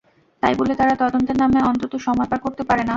[0.43, 2.89] তাই বলে তারা তদন্তের নামে অনন্ত সময় পার করতে পারে না।